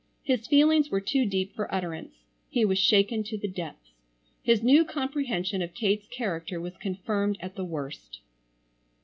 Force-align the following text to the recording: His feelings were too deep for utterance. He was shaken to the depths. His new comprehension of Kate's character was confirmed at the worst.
His 0.23 0.47
feelings 0.47 0.89
were 0.89 0.99
too 0.99 1.27
deep 1.27 1.53
for 1.55 1.71
utterance. 1.71 2.23
He 2.49 2.65
was 2.65 2.79
shaken 2.79 3.21
to 3.25 3.37
the 3.37 3.47
depths. 3.47 3.91
His 4.41 4.63
new 4.63 4.83
comprehension 4.83 5.61
of 5.61 5.75
Kate's 5.75 6.07
character 6.07 6.59
was 6.59 6.75
confirmed 6.77 7.37
at 7.39 7.53
the 7.55 7.63
worst. 7.65 8.19